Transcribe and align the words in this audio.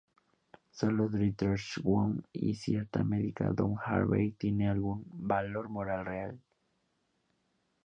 Solo 0.71 1.07
Dietrich, 1.09 1.79
Wong 1.83 2.23
y, 2.33 2.49
en 2.49 2.55
cierta 2.55 3.03
medida, 3.03 3.51
"Doc" 3.53 3.79
Harvey, 3.85 4.31
tienen 4.31 4.69
algún 4.69 5.05
"valor 5.13 5.69
moral 5.69 6.03
real". 6.07 6.39